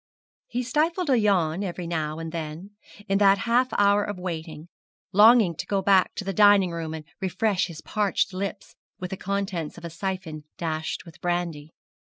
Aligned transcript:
He 0.47 0.63
stifled 0.63 1.11
a 1.11 1.19
yawn 1.19 1.63
every 1.63 1.85
now 1.85 2.17
and 2.17 2.31
then, 2.31 2.71
in 3.07 3.19
that 3.19 3.37
half 3.45 3.67
hour 3.77 4.03
of 4.03 4.17
waiting, 4.17 4.67
longing 5.13 5.55
to 5.57 5.67
go 5.67 5.83
back 5.83 6.15
to 6.15 6.23
the 6.23 6.33
dining 6.33 6.71
room 6.71 6.95
and 6.95 7.05
refresh 7.21 7.67
his 7.67 7.81
parched 7.81 8.33
lips 8.33 8.73
with 8.99 9.11
the 9.11 9.17
contents 9.17 9.77
of 9.77 9.85
a 9.85 9.91
syphon 9.91 10.45
dashed 10.57 11.05
with 11.05 11.21
brandy. 11.21 11.75